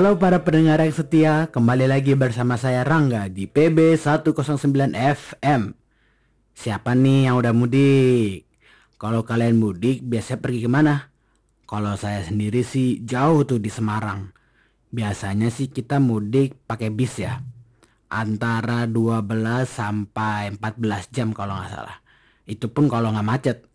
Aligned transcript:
Halo 0.00 0.16
para 0.16 0.40
pendengar 0.40 0.80
yang 0.80 0.96
setia, 0.96 1.52
kembali 1.52 1.84
lagi 1.84 2.16
bersama 2.16 2.56
saya 2.56 2.88
Rangga 2.88 3.28
di 3.28 3.44
PB 3.44 4.00
109 4.00 4.96
FM. 4.96 5.76
Siapa 6.56 6.96
nih 6.96 7.28
yang 7.28 7.36
udah 7.36 7.52
mudik? 7.52 8.48
Kalau 8.96 9.20
kalian 9.28 9.60
mudik 9.60 10.00
biasanya 10.00 10.40
pergi 10.40 10.64
ke 10.64 10.72
mana? 10.72 11.12
Kalau 11.68 12.00
saya 12.00 12.24
sendiri 12.24 12.64
sih 12.64 13.04
jauh 13.04 13.44
tuh 13.44 13.60
di 13.60 13.68
Semarang. 13.68 14.32
Biasanya 14.88 15.52
sih 15.52 15.68
kita 15.68 16.00
mudik 16.00 16.56
pakai 16.64 16.88
bis 16.88 17.20
ya. 17.20 17.36
Antara 18.08 18.88
12 18.88 19.68
sampai 19.68 20.56
14 20.56 21.12
jam 21.12 21.36
kalau 21.36 21.60
nggak 21.60 21.76
salah. 21.76 22.00
Itu 22.48 22.72
pun 22.72 22.88
kalau 22.88 23.12
nggak 23.12 23.28
macet. 23.28 23.68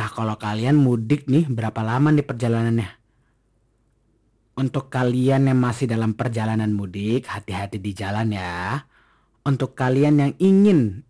Nah 0.00 0.08
kalau 0.16 0.40
kalian 0.40 0.80
mudik 0.80 1.28
nih 1.28 1.44
berapa 1.44 1.84
lama 1.84 2.08
nih 2.08 2.24
perjalanannya? 2.24 2.97
Untuk 4.58 4.90
kalian 4.90 5.46
yang 5.46 5.62
masih 5.62 5.86
dalam 5.86 6.18
perjalanan 6.18 6.74
mudik, 6.74 7.30
hati-hati 7.30 7.78
di 7.78 7.94
jalan 7.94 8.34
ya. 8.34 8.82
Untuk 9.46 9.78
kalian 9.78 10.18
yang 10.18 10.32
ingin 10.42 11.06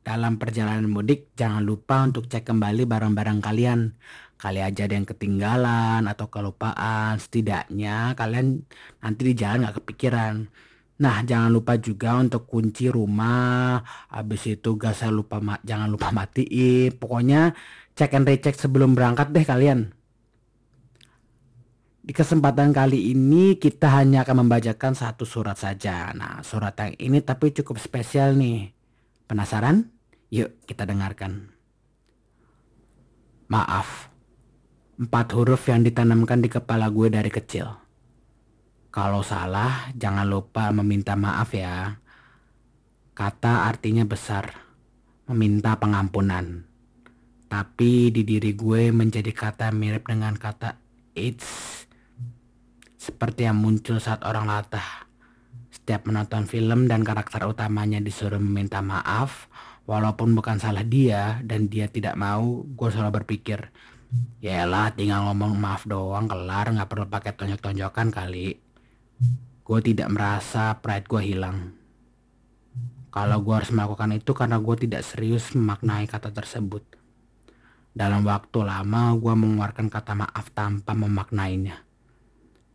dalam 0.00 0.40
perjalanan 0.40 0.88
mudik, 0.88 1.36
jangan 1.36 1.60
lupa 1.60 2.08
untuk 2.08 2.24
cek 2.24 2.48
kembali 2.48 2.88
barang-barang 2.88 3.44
kalian. 3.44 3.92
Kali 4.40 4.64
aja 4.64 4.88
ada 4.88 4.96
yang 4.96 5.04
ketinggalan 5.04 6.08
atau 6.08 6.32
kelupaan, 6.32 7.20
setidaknya 7.20 8.16
kalian 8.16 8.64
nanti 9.04 9.20
di 9.28 9.34
jalan 9.36 9.68
gak 9.68 9.84
kepikiran. 9.84 10.48
Nah, 10.96 11.20
jangan 11.20 11.52
lupa 11.52 11.76
juga 11.76 12.16
untuk 12.16 12.48
kunci 12.48 12.88
rumah. 12.88 13.84
Habis 14.08 14.56
itu 14.56 14.72
gak 14.80 14.96
saya 14.96 15.12
lupa 15.12 15.36
jangan 15.68 15.92
lupa 15.92 16.16
matiin. 16.16 16.96
Pokoknya 16.96 17.52
cek 17.92 18.16
and 18.16 18.24
recheck 18.24 18.56
sebelum 18.56 18.96
berangkat 18.96 19.36
deh 19.36 19.44
kalian. 19.44 19.92
Di 22.06 22.14
kesempatan 22.14 22.70
kali 22.70 23.10
ini 23.10 23.58
kita 23.58 23.90
hanya 23.98 24.22
akan 24.22 24.46
membacakan 24.46 24.94
satu 24.94 25.26
surat 25.26 25.58
saja. 25.58 26.14
Nah, 26.14 26.38
surat 26.46 26.78
yang 26.78 26.94
ini 27.02 27.18
tapi 27.18 27.50
cukup 27.50 27.82
spesial 27.82 28.38
nih. 28.38 28.70
Penasaran? 29.26 29.90
Yuk 30.30 30.54
kita 30.70 30.86
dengarkan. 30.86 31.50
Maaf. 33.50 34.14
Empat 35.02 35.34
huruf 35.34 35.66
yang 35.66 35.82
ditanamkan 35.82 36.38
di 36.38 36.46
kepala 36.46 36.94
gue 36.94 37.10
dari 37.10 37.26
kecil. 37.26 37.74
Kalau 38.94 39.26
salah, 39.26 39.90
jangan 39.98 40.30
lupa 40.30 40.70
meminta 40.70 41.18
maaf 41.18 41.58
ya. 41.58 41.90
Kata 43.18 43.66
artinya 43.66 44.06
besar. 44.06 44.54
Meminta 45.26 45.74
pengampunan. 45.74 46.70
Tapi 47.50 48.14
di 48.14 48.22
diri 48.22 48.54
gue 48.54 48.94
menjadi 48.94 49.34
kata 49.34 49.74
mirip 49.74 50.06
dengan 50.06 50.38
kata 50.38 50.78
it's 51.18 51.85
seperti 53.06 53.46
yang 53.46 53.62
muncul 53.62 54.02
saat 54.02 54.26
orang 54.26 54.50
latah. 54.50 55.06
Setiap 55.70 56.10
menonton 56.10 56.50
film 56.50 56.90
dan 56.90 57.06
karakter 57.06 57.46
utamanya 57.46 58.02
disuruh 58.02 58.42
meminta 58.42 58.82
maaf, 58.82 59.46
walaupun 59.86 60.34
bukan 60.34 60.58
salah 60.58 60.82
dia 60.82 61.38
dan 61.46 61.70
dia 61.70 61.86
tidak 61.86 62.18
mau, 62.18 62.66
gue 62.66 62.88
selalu 62.90 63.22
berpikir, 63.22 63.70
Yalah 64.38 64.94
tinggal 64.94 65.26
ngomong 65.26 65.58
maaf 65.58 65.82
doang 65.84 66.30
kelar 66.30 66.70
nggak 66.70 66.88
perlu 66.88 67.06
pakai 67.10 67.34
tonjok-tonjokan 67.34 68.08
kali. 68.14 68.54
Gue 69.66 69.80
tidak 69.82 70.08
merasa 70.14 70.78
pride 70.78 71.10
gue 71.10 71.22
hilang. 71.26 71.74
Kalau 73.10 73.42
gue 73.42 73.54
harus 73.56 73.72
melakukan 73.74 74.14
itu 74.14 74.30
karena 74.30 74.62
gue 74.62 74.76
tidak 74.78 75.02
serius 75.02 75.50
memaknai 75.58 76.06
kata 76.06 76.30
tersebut. 76.30 76.84
Dalam 77.96 78.22
waktu 78.28 78.60
lama 78.62 79.16
gue 79.18 79.34
mengeluarkan 79.34 79.90
kata 79.90 80.12
maaf 80.14 80.52
tanpa 80.54 80.92
memaknainya 80.94 81.85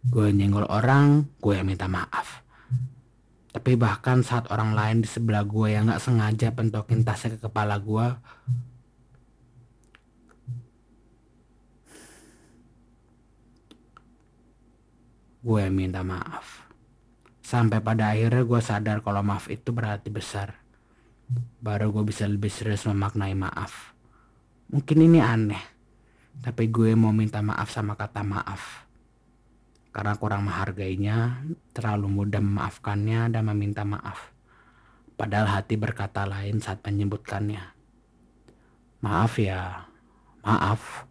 gue 0.01 0.27
nyenggol 0.33 0.65
orang 0.65 1.29
gue 1.37 1.53
yang 1.53 1.67
minta 1.69 1.85
maaf. 1.85 2.41
Tapi 3.51 3.75
bahkan 3.75 4.23
saat 4.23 4.47
orang 4.49 4.73
lain 4.73 4.97
di 5.03 5.09
sebelah 5.11 5.43
gue 5.43 5.75
yang 5.75 5.91
gak 5.91 6.01
sengaja 6.01 6.55
pentokin 6.55 7.03
tasnya 7.03 7.35
ke 7.35 7.39
kepala 7.45 7.77
gue 7.77 8.07
gue 15.41 15.59
yang 15.61 15.75
minta 15.75 16.01
maaf. 16.01 16.65
Sampai 17.43 17.83
pada 17.83 18.15
akhirnya 18.15 18.47
gue 18.47 18.61
sadar 18.63 19.03
kalau 19.03 19.21
maaf 19.21 19.51
itu 19.51 19.69
berarti 19.75 20.07
besar. 20.09 20.57
Baru 21.61 21.91
gue 21.93 22.07
bisa 22.07 22.25
lebih 22.25 22.49
serius 22.49 22.87
memaknai 22.87 23.35
maaf. 23.35 23.93
Mungkin 24.71 24.97
ini 24.97 25.19
aneh 25.19 25.81
tapi 26.41 26.71
gue 26.71 26.95
mau 26.95 27.11
minta 27.11 27.43
maaf 27.43 27.69
sama 27.69 27.93
kata 27.99 28.23
maaf 28.23 28.90
karena 29.91 30.15
kurang 30.15 30.47
menghargainya, 30.47 31.43
terlalu 31.75 32.07
mudah 32.07 32.39
memaafkannya 32.39 33.27
dan 33.27 33.43
meminta 33.51 33.83
maaf. 33.83 34.31
Padahal 35.19 35.51
hati 35.51 35.75
berkata 35.75 36.23
lain 36.23 36.63
saat 36.63 36.79
menyebutkannya. 36.87 37.59
Maaf 39.03 39.35
ya, 39.35 39.91
maaf. 40.47 41.05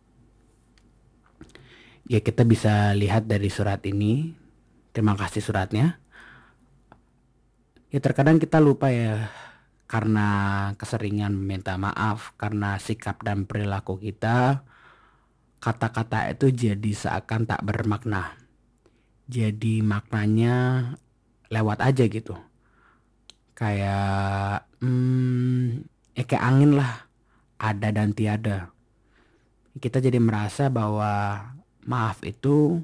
Ya 2.09 2.25
kita 2.25 2.43
bisa 2.49 2.97
lihat 2.97 3.29
dari 3.29 3.53
surat 3.53 3.85
ini. 3.85 4.33
Terima 4.97 5.15
kasih 5.15 5.45
suratnya. 5.45 6.01
Ya 7.93 8.01
terkadang 8.01 8.41
kita 8.41 8.65
lupa 8.65 8.89
ya 8.89 9.29
karena 9.85 10.27
keseringan 10.81 11.37
meminta 11.37 11.77
maaf, 11.77 12.33
karena 12.41 12.81
sikap 12.81 13.21
dan 13.27 13.45
perilaku 13.45 13.99
kita, 13.99 14.63
kata-kata 15.61 16.33
itu 16.33 16.49
jadi 16.49 16.93
seakan 16.95 17.45
tak 17.45 17.61
bermakna 17.67 18.40
jadi 19.31 19.79
maknanya 19.87 20.55
lewat 21.55 21.79
aja 21.79 22.05
gitu. 22.11 22.35
Kayak 23.55 24.67
hmm, 24.83 25.87
ya 26.19 26.25
kayak 26.27 26.45
angin 26.45 26.75
lah. 26.75 27.07
Ada 27.61 27.93
dan 27.93 28.17
tiada. 28.17 28.73
Kita 29.77 30.01
jadi 30.01 30.17
merasa 30.17 30.73
bahwa 30.73 31.45
maaf 31.85 32.25
itu 32.25 32.81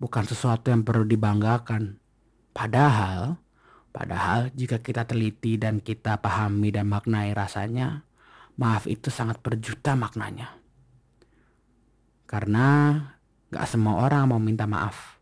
bukan 0.00 0.24
sesuatu 0.26 0.74
yang 0.74 0.82
perlu 0.82 1.06
dibanggakan. 1.06 2.00
Padahal 2.50 3.38
padahal 3.94 4.50
jika 4.56 4.82
kita 4.82 5.06
teliti 5.06 5.54
dan 5.54 5.78
kita 5.78 6.18
pahami 6.18 6.74
dan 6.74 6.90
maknai 6.90 7.30
rasanya 7.30 8.02
maaf 8.58 8.90
itu 8.90 9.12
sangat 9.12 9.38
berjuta 9.44 9.94
maknanya. 9.94 10.58
Karena 12.24 12.98
gak 13.52 13.68
semua 13.68 14.02
orang 14.08 14.32
mau 14.32 14.40
minta 14.40 14.64
maaf 14.64 15.14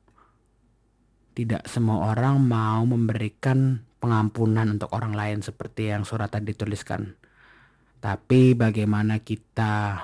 tidak 1.32 1.64
semua 1.64 2.12
orang 2.12 2.40
mau 2.44 2.84
memberikan 2.84 3.80
pengampunan 4.02 4.68
untuk 4.76 4.92
orang 4.92 5.16
lain 5.16 5.38
seperti 5.40 5.88
yang 5.94 6.04
surat 6.04 6.28
tadi 6.28 6.52
dituliskan. 6.52 7.16
Tapi 8.02 8.58
bagaimana 8.58 9.22
kita 9.22 10.02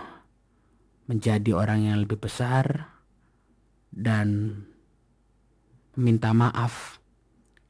menjadi 1.11 1.51
orang 1.57 1.81
yang 1.83 1.97
lebih 2.05 2.21
besar 2.21 2.95
dan 3.91 4.61
meminta 5.99 6.31
maaf 6.31 7.03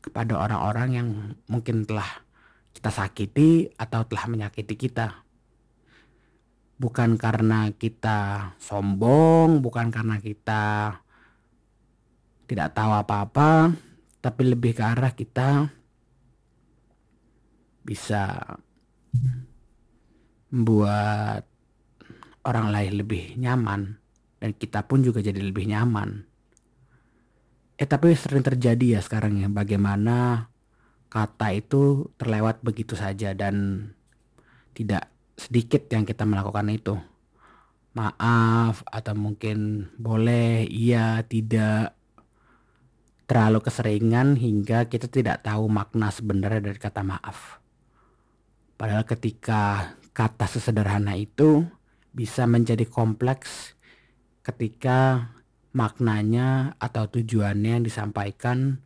kepada 0.04 0.36
orang-orang 0.36 0.88
yang 0.92 1.08
mungkin 1.48 1.88
telah 1.88 2.06
kita 2.76 2.92
sakiti 2.92 3.72
atau 3.80 4.04
telah 4.04 4.28
menyakiti 4.28 4.76
kita. 4.76 5.24
Bukan 6.78 7.18
karena 7.18 7.74
kita 7.74 8.52
sombong, 8.62 9.64
bukan 9.64 9.90
karena 9.90 10.22
kita 10.22 10.94
tidak 12.48 12.72
tahu 12.72 12.90
apa-apa, 12.96 13.76
tapi 14.24 14.42
lebih 14.48 14.72
ke 14.72 14.82
arah 14.82 15.12
kita 15.12 15.68
bisa 17.84 18.40
membuat 20.48 21.44
orang 22.48 22.72
lain 22.72 23.04
lebih 23.04 23.36
nyaman 23.36 24.00
dan 24.40 24.50
kita 24.56 24.88
pun 24.88 25.04
juga 25.04 25.20
jadi 25.20 25.44
lebih 25.44 25.68
nyaman. 25.68 26.24
Eh 27.78 27.86
tapi 27.86 28.16
sering 28.16 28.42
terjadi 28.42 28.98
ya 28.98 29.00
sekarang 29.04 29.38
ya 29.38 29.48
bagaimana 29.52 30.48
kata 31.12 31.52
itu 31.52 32.10
terlewat 32.16 32.64
begitu 32.64 32.96
saja 32.96 33.36
dan 33.36 33.86
tidak 34.72 35.12
sedikit 35.36 35.86
yang 35.92 36.08
kita 36.08 36.24
melakukan 36.24 36.68
itu. 36.72 36.96
Maaf 37.94 38.84
atau 38.86 39.14
mungkin 39.18 39.90
boleh, 39.98 40.66
iya, 40.70 41.22
tidak 41.26 41.97
terlalu 43.28 43.60
keseringan 43.60 44.40
hingga 44.40 44.88
kita 44.88 45.04
tidak 45.06 45.44
tahu 45.44 45.68
makna 45.68 46.08
sebenarnya 46.08 46.72
dari 46.72 46.80
kata 46.80 47.04
maaf. 47.04 47.60
Padahal 48.80 49.04
ketika 49.04 49.92
kata 50.16 50.48
sesederhana 50.48 51.12
itu 51.12 51.68
bisa 52.16 52.48
menjadi 52.48 52.88
kompleks 52.88 53.76
ketika 54.40 55.28
maknanya 55.76 56.72
atau 56.80 57.04
tujuannya 57.04 57.78
yang 57.78 57.84
disampaikan 57.84 58.80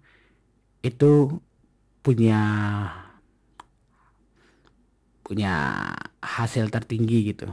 itu 0.83 1.39
punya 2.03 2.43
punya 5.23 5.55
hasil 6.19 6.69
tertinggi 6.69 7.31
gitu. 7.33 7.49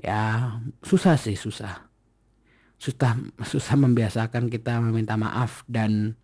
Ya, 0.00 0.56
susah 0.80 1.20
sih, 1.20 1.36
susah. 1.36 1.85
Susah 2.76 3.16
susah 3.40 3.76
membiasakan 3.80 4.52
kita 4.52 4.78
meminta 4.84 5.16
maaf 5.16 5.64
dan 5.66 6.14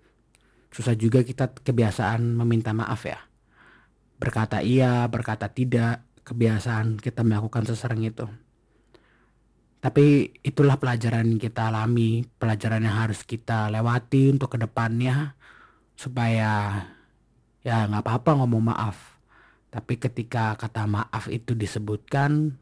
susah 0.72 0.96
juga 0.96 1.20
kita 1.20 1.52
kebiasaan 1.52 2.37
meminta 2.37 2.72
maaf 2.72 3.04
ya. 3.04 3.20
Berkata 4.16 4.62
iya, 4.62 5.04
berkata 5.10 5.50
tidak, 5.50 6.06
kebiasaan 6.22 7.02
kita 7.02 7.26
melakukan 7.26 7.66
sesering 7.66 8.06
itu. 8.06 8.26
Tapi 9.82 10.31
itulah 10.46 10.78
pelajaran 10.78 11.26
yang 11.26 11.43
kita 11.43 11.66
alami, 11.66 12.22
pelajaran 12.38 12.87
yang 12.87 13.02
harus 13.02 13.26
kita 13.26 13.66
lewati 13.66 14.31
untuk 14.31 14.54
ke 14.54 14.58
depannya 14.62 15.34
supaya 15.99 16.87
ya 17.66 17.90
nggak 17.90 18.06
apa-apa 18.06 18.38
ngomong 18.38 18.70
maaf. 18.70 19.19
Tapi 19.75 19.99
ketika 19.99 20.54
kata 20.54 20.87
maaf 20.87 21.26
itu 21.26 21.58
disebutkan, 21.58 22.54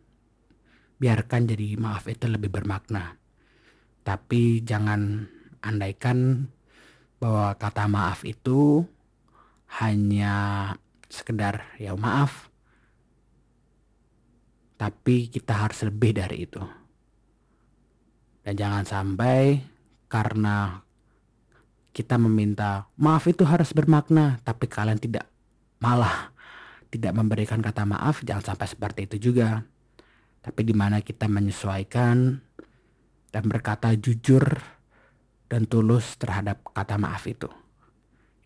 biarkan 0.96 1.42
jadi 1.44 1.76
maaf 1.76 2.08
itu 2.08 2.24
lebih 2.24 2.48
bermakna. 2.48 3.19
Tapi 4.10 4.66
jangan 4.66 5.22
andaikan 5.62 6.50
bahwa 7.22 7.54
kata 7.54 7.86
maaf 7.86 8.26
itu 8.26 8.82
hanya 9.78 10.34
sekedar 11.06 11.62
ya 11.78 11.94
maaf. 11.94 12.50
Tapi 14.74 15.30
kita 15.30 15.54
harus 15.54 15.86
lebih 15.86 16.18
dari 16.18 16.42
itu. 16.42 16.58
Dan 18.42 18.58
jangan 18.58 18.82
sampai 18.82 19.62
karena 20.10 20.82
kita 21.94 22.18
meminta 22.18 22.90
maaf 22.98 23.30
itu 23.30 23.46
harus 23.46 23.70
bermakna, 23.70 24.42
tapi 24.42 24.66
kalian 24.66 24.98
tidak 24.98 25.30
malah 25.78 26.34
tidak 26.90 27.14
memberikan 27.14 27.62
kata 27.62 27.86
maaf, 27.86 28.26
jangan 28.26 28.42
sampai 28.42 28.66
seperti 28.66 29.00
itu 29.06 29.30
juga. 29.30 29.62
Tapi 30.42 30.66
di 30.66 30.74
mana 30.74 30.98
kita 30.98 31.30
menyesuaikan 31.30 32.49
dan 33.30 33.46
berkata 33.46 33.94
jujur 33.94 34.42
dan 35.50 35.66
tulus 35.66 36.14
terhadap 36.18 36.62
kata 36.70 36.94
maaf 36.98 37.26
itu. 37.26 37.50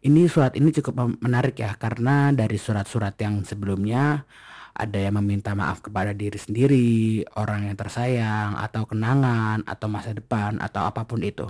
Ini 0.05 0.29
surat 0.29 0.53
ini 0.57 0.69
cukup 0.69 1.17
menarik 1.21 1.57
ya 1.61 1.73
karena 1.81 2.29
dari 2.33 2.61
surat-surat 2.61 3.17
yang 3.21 3.41
sebelumnya 3.45 4.29
ada 4.75 4.99
yang 4.99 5.17
meminta 5.23 5.55
maaf 5.55 5.81
kepada 5.81 6.11
diri 6.11 6.35
sendiri, 6.35 7.23
orang 7.39 7.71
yang 7.71 7.77
tersayang, 7.79 8.59
atau 8.59 8.91
kenangan, 8.91 9.63
atau 9.65 9.87
masa 9.87 10.11
depan, 10.11 10.59
atau 10.59 10.83
apa 10.83 11.07
pun 11.07 11.23
itu. 11.23 11.47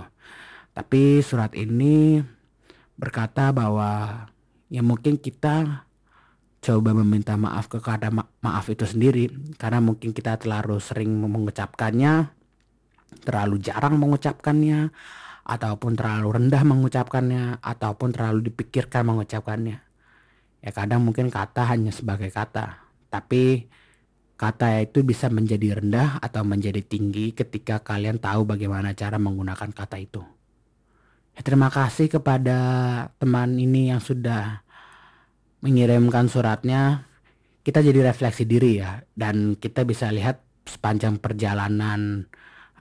Tapi 0.77 1.25
surat 1.25 1.51
ini 1.57 2.21
berkata 2.95 3.49
bahwa 3.49 4.23
ya 4.69 4.85
mungkin 4.85 5.17
kita 5.17 5.87
coba 6.61 6.89
meminta 6.97 7.33
maaf 7.37 7.69
ke 7.69 7.77
kata 7.81 8.09
ma 8.09 8.25
maaf 8.41 8.65
itu 8.73 8.89
sendiri 8.89 9.29
karena 9.57 9.81
mungkin 9.81 10.13
kita 10.13 10.37
terlalu 10.37 10.77
sering 10.77 11.09
mengucapkannya, 11.09 12.29
terlalu 13.23 13.61
jarang 13.63 13.95
mengucapkannya, 13.95 14.91
ataupun 15.45 15.93
terlalu 15.93 16.27
rendah 16.41 16.63
mengucapkannya, 16.65 17.61
ataupun 17.61 18.09
terlalu 18.11 18.49
dipikirkan 18.51 19.05
mengucapkannya. 19.05 19.77
Ya 20.65 20.71
kadang 20.73 21.05
mungkin 21.05 21.29
kata 21.29 21.69
hanya 21.69 21.93
sebagai 21.93 22.33
kata, 22.33 22.81
tapi 23.13 23.69
kata 24.35 24.83
itu 24.83 25.05
bisa 25.05 25.31
menjadi 25.31 25.79
rendah 25.79 26.19
atau 26.19 26.43
menjadi 26.43 26.83
tinggi 26.83 27.31
ketika 27.31 27.79
kalian 27.85 28.19
tahu 28.19 28.43
bagaimana 28.43 28.91
cara 28.97 29.15
menggunakan 29.15 29.71
kata 29.71 29.97
itu. 30.01 30.25
Ya, 31.35 31.43
terima 31.43 31.67
kasih 31.67 32.07
kepada 32.07 32.57
teman 33.19 33.59
ini 33.59 33.91
yang 33.91 33.99
sudah 33.99 34.63
mengirimkan 35.59 36.31
suratnya. 36.31 37.05
Kita 37.65 37.81
jadi 37.81 38.13
refleksi 38.13 38.45
diri 38.45 38.77
ya 38.77 39.01
dan 39.17 39.57
kita 39.57 39.83
bisa 39.83 40.13
lihat 40.13 40.45
sepanjang 40.65 41.17
perjalanan 41.17 42.29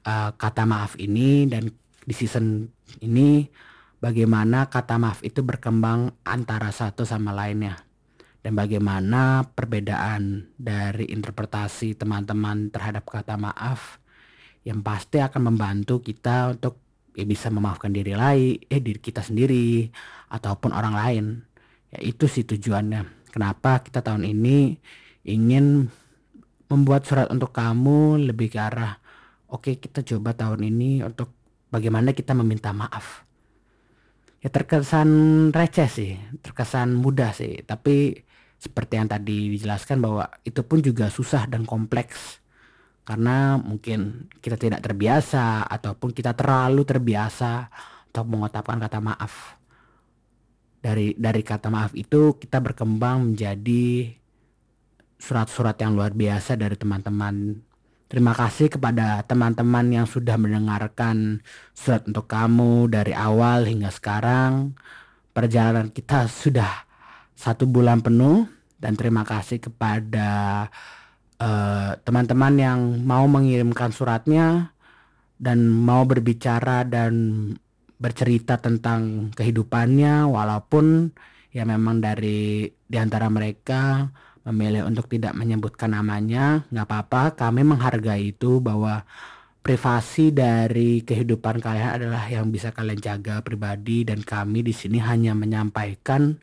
uh, 0.05 0.31
kata 0.37 0.65
maaf 0.69 0.97
ini 1.01 1.49
dan 1.49 1.69
di 2.05 2.15
season 2.15 2.69
ini 3.01 3.49
bagaimana 3.99 4.69
kata 4.69 5.01
maaf 5.01 5.25
itu 5.25 5.41
berkembang 5.41 6.13
antara 6.29 6.69
satu 6.71 7.09
sama 7.09 7.33
lainnya 7.33 7.81
dan 8.45 8.53
bagaimana 8.53 9.49
perbedaan 9.57 10.53
dari 10.61 11.09
interpretasi 11.09 11.97
teman-teman 11.97 12.69
terhadap 12.69 13.09
kata 13.09 13.41
maaf 13.41 14.05
yang 14.65 14.85
pasti 14.85 15.21
akan 15.21 15.53
membantu 15.53 16.01
kita 16.05 16.53
untuk 16.57 16.81
ya 17.15 17.25
bisa 17.25 17.49
memaafkan 17.49 17.95
diri 17.95 18.13
lain, 18.13 18.61
eh 18.69 18.81
diri 18.81 19.01
kita 19.01 19.21
sendiri 19.23 19.89
ataupun 20.33 20.73
orang 20.73 20.95
lain. 20.97 21.25
Ya 21.95 22.01
itu 22.03 22.27
sih 22.27 22.43
tujuannya. 22.43 23.29
Kenapa 23.31 23.81
kita 23.85 24.01
tahun 24.03 24.25
ini 24.25 24.77
ingin 25.25 25.89
membuat 26.69 27.07
surat 27.07 27.29
untuk 27.31 27.53
kamu 27.53 28.29
lebih 28.33 28.51
ke 28.51 28.59
arah 28.59 28.99
oke 29.55 29.63
okay, 29.63 29.75
kita 29.79 30.03
coba 30.03 30.35
tahun 30.35 30.67
ini 30.67 31.07
untuk 31.07 31.31
bagaimana 31.71 32.11
kita 32.11 32.35
meminta 32.35 32.75
maaf. 32.75 33.23
Ya 34.43 34.53
terkesan 34.53 35.09
receh 35.55 35.89
sih, 35.89 36.13
terkesan 36.43 36.99
mudah 36.99 37.33
sih, 37.33 37.63
tapi 37.65 38.27
seperti 38.59 38.99
yang 38.99 39.09
tadi 39.09 39.55
dijelaskan 39.55 40.03
bahwa 40.03 40.29
itu 40.45 40.61
pun 40.67 40.83
juga 40.83 41.09
susah 41.09 41.49
dan 41.49 41.65
kompleks 41.65 42.45
karena 43.05 43.61
mungkin 43.61 44.33
kita 44.41 44.57
tidak 44.57 44.81
terbiasa 44.81 45.69
ataupun 45.69 46.17
kita 46.17 46.33
terlalu 46.33 46.89
terbiasa 46.89 47.69
untuk 48.09 48.25
mengucapkan 48.33 48.81
kata 48.81 48.99
maaf. 49.05 49.61
Dari 50.81 51.17
dari 51.17 51.41
kata 51.45 51.69
maaf 51.69 51.93
itu 51.93 52.37
kita 52.41 52.61
berkembang 52.65 53.33
menjadi 53.33 54.13
surat-surat 55.21 55.77
yang 55.81 55.97
luar 55.97 56.17
biasa 56.17 56.57
dari 56.57 56.77
teman-teman. 56.81 57.61
Terima 58.15 58.31
kasih 58.31 58.71
kepada 58.71 59.27
teman-teman 59.27 59.91
yang 59.91 60.07
sudah 60.07 60.39
mendengarkan 60.39 61.43
surat 61.75 62.07
untuk 62.07 62.31
kamu 62.31 62.87
dari 62.87 63.11
awal 63.11 63.67
hingga 63.67 63.91
sekarang. 63.91 64.79
Perjalanan 65.35 65.91
kita 65.91 66.31
sudah 66.31 66.87
satu 67.35 67.67
bulan 67.67 68.07
penuh 68.07 68.47
dan 68.79 68.95
terima 68.95 69.27
kasih 69.27 69.59
kepada 69.59 70.31
eh, 71.43 71.91
teman-teman 72.07 72.55
uh, 72.55 72.63
yang 72.63 72.81
mau 73.03 73.27
mengirimkan 73.27 73.91
suratnya 73.91 74.71
dan 75.43 75.67
mau 75.67 76.07
berbicara 76.07 76.87
dan 76.87 77.13
bercerita 77.99 78.63
tentang 78.63 79.35
kehidupannya 79.35 80.31
walaupun 80.31 81.11
ya 81.51 81.67
memang 81.67 81.99
dari 81.99 82.71
di 82.71 82.95
antara 82.95 83.27
mereka 83.27 84.07
memilih 84.45 84.85
untuk 84.85 85.09
tidak 85.09 85.33
menyebutkan 85.33 85.97
namanya 85.97 86.69
nggak 86.69 86.87
apa-apa 86.87 87.23
kami 87.37 87.65
menghargai 87.65 88.37
itu 88.37 88.61
bahwa 88.61 89.05
privasi 89.65 90.29
dari 90.29 91.01
kehidupan 91.01 91.65
kalian 91.65 91.97
adalah 91.97 92.29
yang 92.29 92.53
bisa 92.53 92.69
kalian 92.69 93.01
jaga 93.01 93.41
pribadi 93.41 94.05
dan 94.05 94.21
kami 94.21 94.61
di 94.61 94.77
sini 94.77 95.01
hanya 95.01 95.33
menyampaikan 95.33 96.37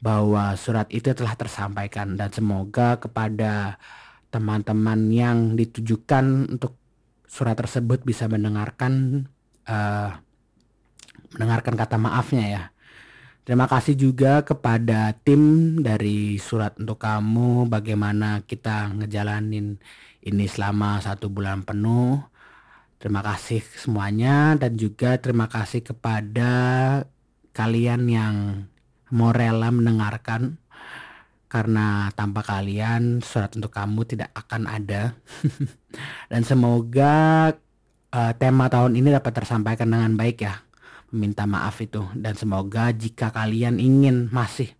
bahwa 0.00 0.52
surat 0.60 0.88
itu 0.92 1.12
telah 1.16 1.32
tersampaikan 1.36 2.20
dan 2.20 2.28
semoga 2.32 3.00
kepada 3.00 3.80
teman-teman 4.28 5.08
yang 5.08 5.56
ditujukan 5.56 6.56
untuk 6.56 6.76
surat 7.24 7.56
tersebut 7.56 8.04
bisa 8.04 8.28
mendengarkan 8.28 9.24
uh, 9.68 10.20
mendengarkan 11.36 11.74
kata 11.78 11.96
maafnya 11.96 12.44
ya. 12.48 12.62
Terima 13.50 13.66
kasih 13.66 13.98
juga 13.98 14.46
kepada 14.46 15.10
tim 15.26 15.74
dari 15.82 16.38
surat 16.38 16.78
untuk 16.78 17.02
kamu 17.02 17.66
bagaimana 17.66 18.46
kita 18.46 18.94
ngejalanin 18.94 19.74
ini 20.22 20.46
selama 20.46 21.02
satu 21.02 21.26
bulan 21.26 21.66
penuh. 21.66 22.22
Terima 23.02 23.26
kasih 23.26 23.58
semuanya 23.74 24.54
dan 24.54 24.78
juga 24.78 25.18
terima 25.18 25.50
kasih 25.50 25.82
kepada 25.82 26.52
kalian 27.50 28.06
yang 28.06 28.34
mau 29.10 29.34
rela 29.34 29.74
mendengarkan 29.74 30.54
karena 31.50 32.06
tanpa 32.14 32.46
kalian 32.46 33.18
surat 33.18 33.50
untuk 33.58 33.74
kamu 33.74 34.06
tidak 34.06 34.30
akan 34.30 34.70
ada 34.70 35.18
dan 36.30 36.46
semoga 36.46 37.50
uh, 38.14 38.32
tema 38.38 38.70
tahun 38.70 38.94
ini 38.94 39.10
dapat 39.10 39.42
tersampaikan 39.42 39.90
dengan 39.90 40.14
baik 40.14 40.38
ya 40.46 40.69
meminta 41.10 41.44
maaf 41.46 41.82
itu 41.82 42.06
dan 42.14 42.34
semoga 42.38 42.94
jika 42.94 43.34
kalian 43.34 43.82
ingin 43.82 44.30
masih 44.30 44.70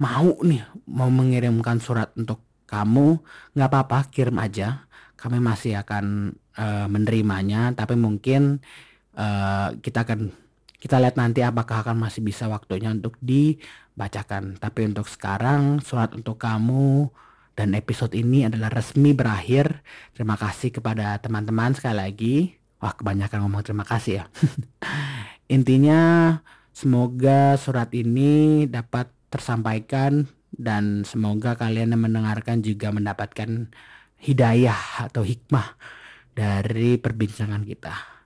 mau 0.00 0.36
nih 0.40 0.64
mau 0.88 1.10
mengirimkan 1.12 1.78
surat 1.82 2.12
untuk 2.16 2.40
kamu 2.68 3.20
nggak 3.56 3.68
apa-apa 3.68 4.08
kirim 4.12 4.36
aja 4.40 4.88
kami 5.18 5.42
masih 5.42 5.80
akan 5.80 6.36
uh, 6.56 6.86
menerimanya 6.86 7.74
tapi 7.74 7.98
mungkin 7.98 8.62
uh, 9.18 9.74
kita 9.82 10.06
akan 10.06 10.30
kita 10.78 11.02
lihat 11.02 11.18
nanti 11.18 11.42
apakah 11.42 11.82
akan 11.82 11.98
masih 11.98 12.22
bisa 12.22 12.46
waktunya 12.46 12.94
untuk 12.94 13.18
dibacakan. 13.18 14.62
Tapi 14.62 14.80
untuk 14.86 15.10
sekarang 15.10 15.82
surat 15.82 16.14
untuk 16.14 16.38
kamu 16.38 17.10
dan 17.58 17.74
episode 17.74 18.14
ini 18.14 18.46
adalah 18.46 18.70
resmi 18.70 19.10
berakhir. 19.10 19.82
Terima 20.14 20.38
kasih 20.38 20.70
kepada 20.70 21.18
teman-teman 21.18 21.74
sekali 21.74 21.98
lagi. 21.98 22.36
Wah 22.78 22.94
kebanyakan 22.94 23.42
ngomong 23.42 23.66
terima 23.66 23.82
kasih 23.82 24.22
ya. 24.22 24.24
Intinya 25.48 26.36
semoga 26.76 27.56
surat 27.56 27.88
ini 27.96 28.68
dapat 28.68 29.08
tersampaikan 29.32 30.28
dan 30.52 31.08
semoga 31.08 31.56
kalian 31.56 31.96
yang 31.96 32.04
mendengarkan 32.04 32.60
juga 32.60 32.92
mendapatkan 32.92 33.72
hidayah 34.20 35.08
atau 35.08 35.24
hikmah 35.24 35.76
dari 36.36 37.00
perbincangan 37.00 37.64
kita. 37.64 38.18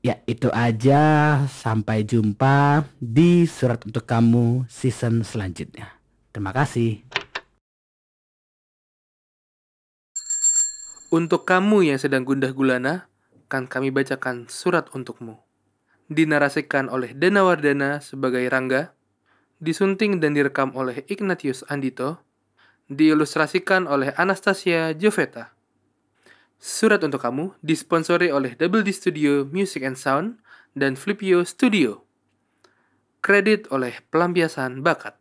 Ya, 0.00 0.22
itu 0.24 0.48
aja. 0.54 1.02
Sampai 1.50 2.06
jumpa 2.06 2.86
di 3.02 3.42
surat 3.44 3.82
untuk 3.82 4.06
kamu 4.06 4.64
season 4.70 5.26
selanjutnya. 5.26 5.98
Terima 6.30 6.54
kasih. 6.54 7.02
Untuk 11.10 11.42
kamu 11.42 11.90
yang 11.90 11.98
sedang 11.98 12.22
gundah 12.22 12.54
gulana, 12.54 13.10
akan 13.46 13.70
kami 13.70 13.94
bacakan 13.94 14.50
surat 14.50 14.90
untukmu. 14.90 15.38
Dinarasikan 16.10 16.90
oleh 16.90 17.14
Dana 17.14 17.46
Wardana 17.46 18.02
sebagai 18.02 18.42
Rangga, 18.50 18.90
disunting 19.62 20.18
dan 20.18 20.34
direkam 20.34 20.74
oleh 20.74 21.06
Ignatius 21.06 21.62
Andito, 21.70 22.18
diilustrasikan 22.90 23.86
oleh 23.86 24.10
Anastasia 24.18 24.94
Joveta. 24.98 25.54
Surat 26.58 27.02
untuk 27.06 27.22
kamu 27.22 27.54
disponsori 27.62 28.34
oleh 28.34 28.58
Double 28.58 28.82
D 28.82 28.90
Studio 28.90 29.46
Music 29.46 29.86
and 29.86 29.98
Sound 29.98 30.42
dan 30.74 30.98
Flipio 30.98 31.46
Studio. 31.46 32.02
Kredit 33.22 33.70
oleh 33.70 34.02
Pelampiasan 34.10 34.82
Bakat. 34.82 35.15